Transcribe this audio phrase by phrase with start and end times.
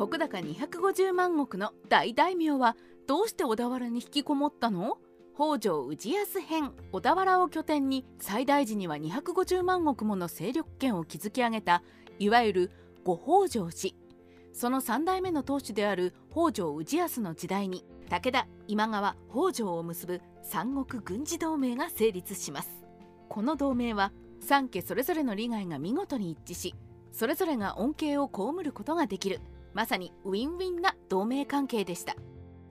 [0.00, 2.74] 石高250万石の大大名は
[3.06, 4.96] どうして小田原に引きこもったの？
[5.36, 11.82] 北条氏康編小田原を拠点に最大時には250万石もの勢力圏を築き上げた
[12.18, 12.70] いわゆる
[13.04, 13.94] 五北条氏。
[14.54, 22.70] その3代目の当主である北条氏康の時代に武田今川北条を結ぶ三国軍事同盟が成立します。
[23.28, 24.12] この同盟は
[24.48, 26.74] 3家それぞれの利害が見事に一致し
[27.12, 29.40] それぞれが恩恵を被ることができる。
[29.74, 32.16] まさにウィンウィンな同盟関係でした。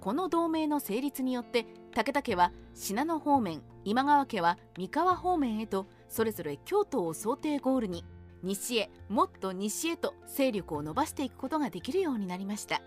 [0.01, 8.05] この同盟の成立によって武田家は信濃方面今川家は三河方面へとそれぞれ京都を想定ゴールに
[8.41, 12.81] 西へもっと西へと勢力を伸ばしていくことができるようになりました。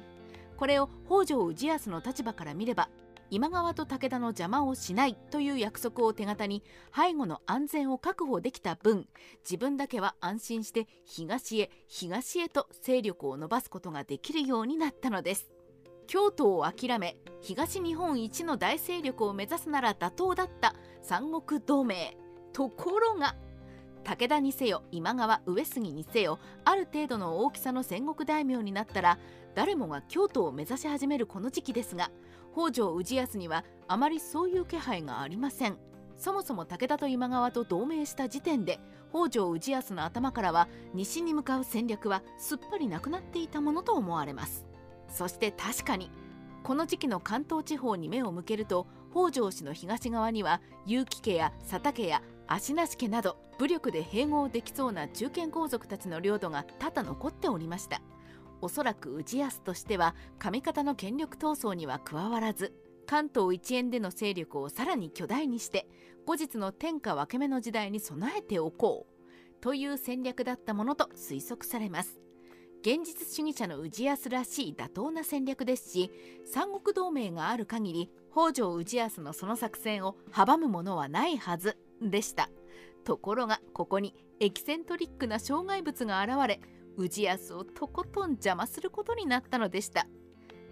[0.57, 2.89] これを北条氏康の立場から見れば
[3.33, 6.63] 今川と武田の邪魔をしないという約束を手形に
[6.95, 9.07] 背後の安全を確保できた分
[9.43, 15.49] 自分だけは安心して東へ東へと勢力を伸ばすことができるようになったのです。
[16.07, 22.15] 京都を諦め東日本一の大勢力を目指すなら妥当だった三国同盟。
[22.53, 23.35] ところが
[24.05, 29.19] 武田にせよ今川上杉にせよある程度の大きさの戦国大名になったら
[29.55, 32.11] 誰もが京都を目指し始めるこの時期ですが
[32.53, 35.79] 北条氏康にはあまりそういう気配がありません。
[36.17, 38.79] そもそも武田と今川と同盟した時点で
[39.11, 44.65] 北条氏康の頭からは西に向かう戦略はすっぱりなくなっていたものと思われます。
[45.09, 46.11] そして確かに
[46.63, 58.01] この時期の関東地方に目を向けると北条氏の東側には結城家や佐竹家や足無家など武力で併合できそうな中堅皇族たちの領土が多々残っておりました。
[58.63, 62.73] おそらく氏康としては上方の権力闘争には加わらず
[63.07, 65.87] 関東一円での勢力をさらに巨大にして
[66.25, 72.21] 後日の天下分け目の時代に備えておこうという戦略だったものと推測されます。
[72.83, 76.11] 現実主義者の氏康らしい妥当な戦略ですし
[76.45, 82.49] 三国同盟がある限り北条氏康のその作戦を阻むものはないはずでした。
[83.05, 86.61] ところがここにエキセントリックな障害物が現れ
[86.97, 90.07] 氏康をとことん邪魔することになったのでした。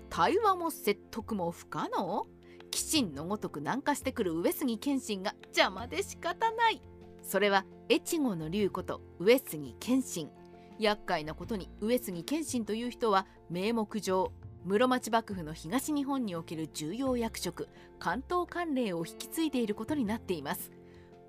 [0.09, 2.27] 対話も説得も不可能？
[2.73, 6.83] 鬼神のごとく南下してくる上杉謙信が邪魔で仕方ない。
[7.23, 10.31] それは越後の龍こと上杉謙信。
[10.79, 14.33] 厄介なことに上杉謙信という人は名目上
[14.65, 20.71] 室町幕府の東日本における重要役職関東管領を引き継いでいることになっています。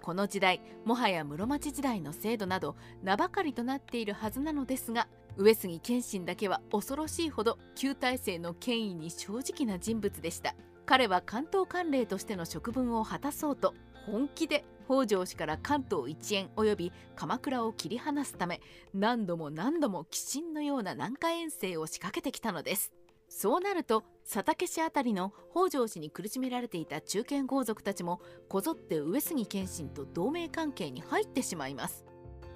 [0.02, 5.08] この時代もはや室町時代の制度など名ばかりとなっているはずなのですが
[5.38, 10.56] 上杉謙信だけは恐ろしいほど旧体制の権威に正直な人物でした。
[10.86, 13.74] 彼は関東管領としての職分を果たそうと
[14.06, 18.60] 本気で北条氏から関東一円及び鎌倉を切り離すため
[18.94, 20.08] 何度も何度も鬼
[20.44, 22.92] 神のような南下遠征を仕掛けてきたのです。
[23.34, 28.20] そうなると佐竹氏あたりの北条氏に苦しめられていた中堅豪族たちも
[28.50, 32.04] こぞって上杉謙信と同盟関係に入ってしまいます。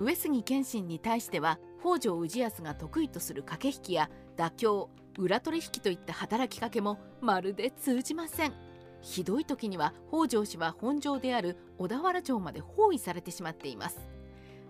[0.01, 8.53] 上杉謙信に対しては北条氏康が得意とする駆け引きや妥協裏取引といった働きかけもまるで通じません。
[9.01, 13.97] ひどい時には北条氏は本城である小田原城まで包囲されてしまっています。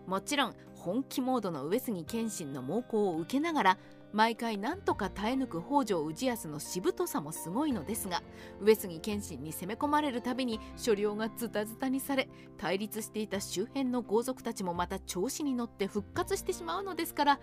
[0.06, 3.78] もちろん本気モードの上杉謙信の猛攻を受けながら
[4.16, 8.24] 毎回何とか耐え抜く北条氏康のしぶとさもすごいのですが
[8.62, 17.40] 上杉謙信に攻め込まれるたびに所領がズタズタにされ対立していた周辺の豪族たちもまた調子に乗って復活してしまうのですから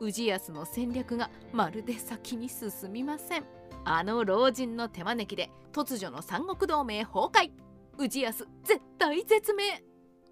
[0.00, 3.44] 氏康の戦略がまるで先に進みません。
[3.84, 7.50] あの老人の手招きで突如の三国同盟崩壊。
[7.98, 9.82] 氏康絶対絶命。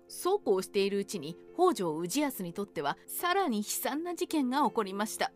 [0.09, 5.33] そうこうしているうちに北条氏康にとってはさらに悲惨な事件が起こりました。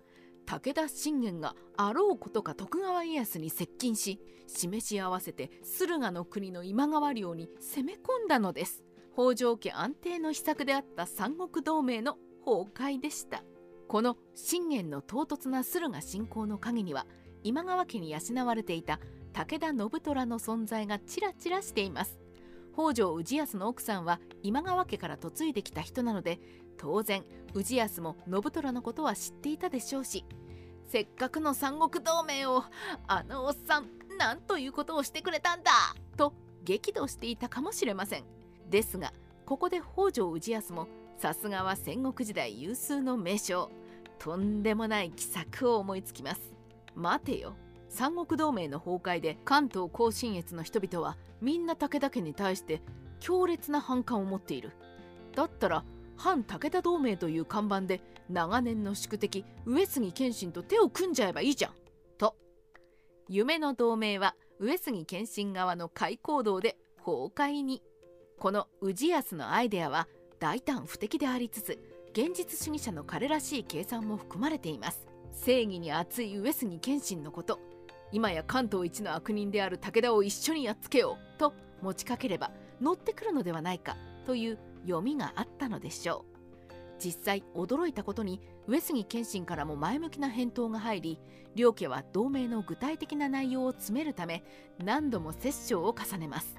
[0.50, 4.18] 武田信玄があろうことか徳川家康に接近し
[4.48, 8.82] 示し合わせて駿河の国の今川領に攻め込んだのです。
[9.14, 13.44] 北条家安定の秘策であった三国同盟の崩壊でした。
[13.86, 17.06] この信玄の唐突な駿河侵攻の陰には
[17.44, 18.98] 今川家に養われていた
[19.32, 22.18] 武田信虎の存在がちらちらしています。
[22.74, 26.40] 北条氏康の奥さんは今川家から嫁いできた人なので
[26.80, 27.22] 当然
[27.52, 30.24] 氏康も信虎のことは知っていたでしょうし
[30.88, 32.64] せっかくの三国同盟を
[33.06, 33.86] あのおっさん
[34.18, 35.70] なんということをしてくれたんだ
[36.16, 36.32] と
[36.64, 38.24] 激怒していたかもしれません。
[38.70, 39.12] ですが
[39.44, 40.88] ここで北条氏康も
[41.18, 43.70] さすがは戦国時代有数の名将
[44.18, 46.40] とんでもない奇策を思いつきます。
[46.94, 47.56] 待てよ。
[47.90, 52.80] 三国同盟の崩壊で関東甲信越の人々はみんな武田家に対して
[53.18, 54.72] 強烈な反感を持っている。
[55.34, 55.84] だったら
[56.20, 61.72] 反武田同盟という看板で長年の宿敵上杉謙信と手を組んじゃえばいいじゃん。
[62.18, 62.36] と。
[63.26, 67.82] 夢の同盟は上杉謙信側の開行動で崩壊に。
[68.38, 70.08] この氏康のアイデアは
[70.38, 71.78] 大胆不敵でありつつ
[72.12, 75.06] 現実主義者の彼らしい計算も含まれています。
[75.32, 77.58] 正義に熱い上杉謙信のこと。
[78.12, 81.38] 今や関東一の悪人である武田を一緒にやっつけよう。
[81.38, 83.96] と持ちかければ乗ってくるのではないか。
[84.26, 86.30] という読みがあったのでしょう。
[86.98, 91.18] 実際驚いたことに上杉謙信からも前向きな返答が入り
[91.54, 94.44] 両家は同盟の具体的な内容を詰めるため
[94.78, 96.56] 何度も折衝を重ねます。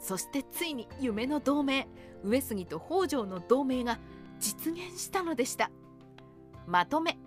[0.00, 1.86] そしてついに夢の同盟
[2.24, 3.98] 上杉と北条の同盟が
[4.40, 5.70] 実現したのでした。
[6.66, 7.18] まとめ。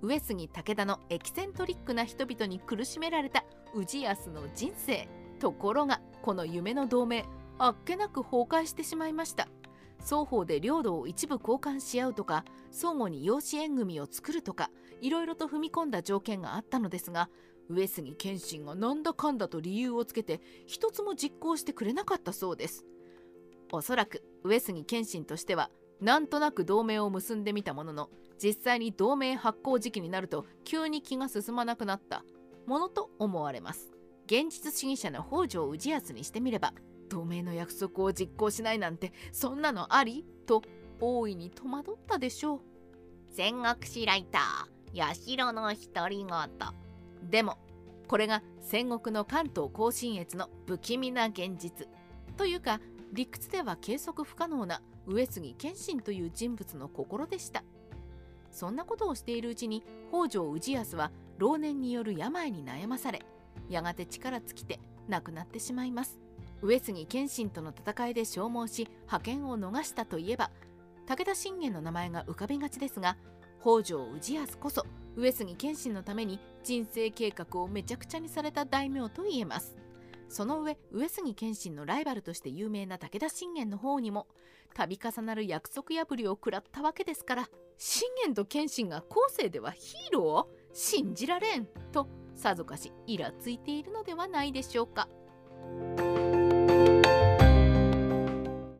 [0.00, 3.44] 上杉武田のエキセントリックな人々に苦しめられた
[3.74, 5.08] 氏康の人生。
[5.40, 7.24] ところがこの夢の同盟
[7.58, 9.48] あっけなく崩壊してしまいました。
[10.04, 14.70] 双方で領土を一部交換し合うとか相互に養子縁組を作るとか
[15.00, 17.28] いろいろと踏み込んだ条件があったのですが
[17.68, 22.84] 上杉謙信がなんだかんだと理由をつけて一つも実行してくれなかったそうです。
[23.72, 25.70] おそらく上杉謙信としては
[26.00, 28.10] なんとなく同盟を結んでみたものの
[28.42, 32.24] 実際に同盟発行時期になると急に気が進まなくなった
[32.66, 33.90] ものと思われます。
[34.26, 36.72] 現実主義者の北条氏康にしてみれば
[37.14, 40.24] 同盟の約束を実行しないなんてそんなのあり？
[40.46, 40.62] と
[41.00, 42.60] 大いに戸惑ったでしょう。
[43.30, 46.28] 戦国史ライター八代の独り言。
[47.30, 47.56] でも
[48.08, 51.86] これが戦国の関東甲信越の不気味な現実。
[52.36, 52.80] というか
[53.12, 57.62] 理屈では計測不可能な上杉謙信という人物の心でした。
[58.50, 63.22] そんなことをしているうちに北条氏康は老年による病に悩まされ
[63.68, 66.20] やがて力尽きて亡くなってしまいます
[66.64, 70.50] 上杉謙信との戦いで消耗し派遣を逃したといえば
[71.06, 73.18] 武田信玄の名前が浮かびがちですが
[73.60, 79.76] 北条氏康こそ上杉謙信のために人生計画をめちゃくちゃにされた大名と言えます
[80.30, 84.26] その上上杉謙信のライバルとして有名な武田信玄の方にも
[84.74, 95.08] 度重なる約束破りを食らったわけですから信玄と謙信が後世ではヒーロー信じられんとさぞかしイラついているのではないでしょうか。